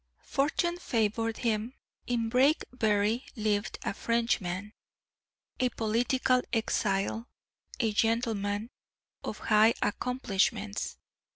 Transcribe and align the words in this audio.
Fortune 0.23 0.79
favored 0.79 1.37
him. 1.37 1.75
In 2.07 2.27
Brakebury 2.27 3.23
lived 3.35 3.77
a 3.83 3.93
Frenchman, 3.93 4.73
a 5.59 5.69
political 5.69 6.41
exile, 6.51 7.29
a 7.79 7.93
gentleman 7.93 8.71
of 9.23 9.37
high 9.37 9.75
accomplishments. 9.79 10.97